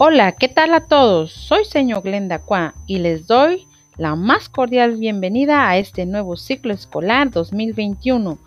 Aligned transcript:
Hola, 0.00 0.30
¿qué 0.30 0.46
tal 0.46 0.74
a 0.74 0.86
todos? 0.86 1.32
Soy 1.32 1.64
señor 1.64 2.04
Glenda 2.04 2.38
Qua 2.38 2.72
y 2.86 2.98
les 2.98 3.26
doy 3.26 3.66
la 3.96 4.14
más 4.14 4.48
cordial 4.48 4.96
bienvenida 4.96 5.68
a 5.68 5.76
este 5.76 6.06
nuevo 6.06 6.36
ciclo 6.36 6.72
escolar 6.72 7.32
2021, 7.32 8.38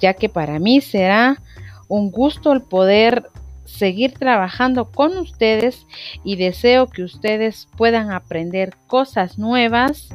ya 0.00 0.14
que 0.14 0.30
para 0.30 0.58
mí 0.58 0.80
será 0.80 1.42
un 1.88 2.10
gusto 2.10 2.54
el 2.54 2.62
poder 2.62 3.26
seguir 3.66 4.14
trabajando 4.14 4.90
con 4.92 5.18
ustedes 5.18 5.86
y 6.24 6.36
deseo 6.36 6.86
que 6.86 7.02
ustedes 7.02 7.68
puedan 7.76 8.10
aprender 8.10 8.74
cosas 8.86 9.38
nuevas 9.38 10.08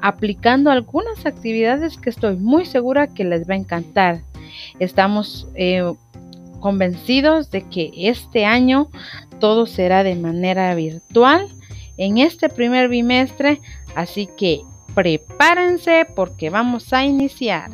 aplicando 0.00 0.70
algunas 0.70 1.26
actividades 1.26 1.98
que 1.98 2.08
estoy 2.08 2.36
muy 2.36 2.64
segura 2.64 3.08
que 3.08 3.24
les 3.24 3.46
va 3.46 3.52
a 3.52 3.58
encantar. 3.58 4.22
Estamos 4.78 5.46
eh, 5.56 5.92
convencidos 6.60 7.50
de 7.50 7.68
que 7.68 7.90
este 7.94 8.46
año 8.46 8.88
todo 9.42 9.66
será 9.66 10.04
de 10.04 10.14
manera 10.14 10.72
virtual 10.76 11.48
en 11.96 12.18
este 12.18 12.48
primer 12.48 12.88
bimestre, 12.88 13.60
así 13.96 14.28
que 14.28 14.60
prepárense 14.94 16.06
porque 16.14 16.48
vamos 16.48 16.92
a 16.92 17.04
iniciar. 17.04 17.72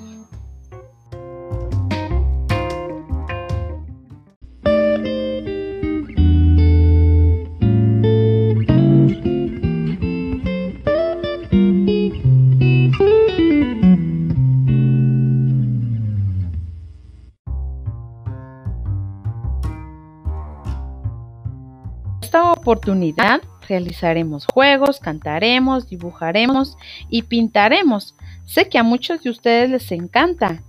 Esta 22.29 22.53
oportunidad 22.53 23.41
realizaremos 23.67 24.45
juegos, 24.53 25.01
cantaremos, 25.01 25.89
dibujaremos 25.89 26.77
y 27.09 27.23
pintaremos. 27.23 28.15
Sé 28.45 28.69
que 28.69 28.77
a 28.77 28.83
muchos 28.83 29.23
de 29.23 29.31
ustedes 29.31 29.71
les 29.71 29.91
encanta. 29.93 30.63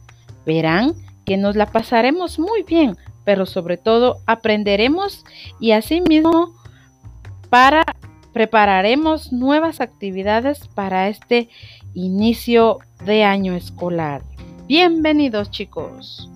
Verán 0.45 0.93
que 1.25 1.35
nos 1.35 1.57
la 1.57 1.65
pasaremos 1.65 2.39
muy 2.39 2.63
bien, 2.63 2.95
pero 3.25 3.45
sobre 3.45 3.75
todo 3.75 4.21
aprenderemos 4.25 5.25
y 5.59 5.71
asimismo 5.71 6.53
para 7.49 7.83
prepararemos 8.31 9.33
nuevas 9.33 9.81
actividades 9.81 10.65
para 10.69 11.09
este 11.09 11.49
inicio 11.93 12.79
de 13.03 13.25
año 13.25 13.53
escolar. 13.53 14.21
Bienvenidos 14.65 15.51
chicos. 15.51 16.29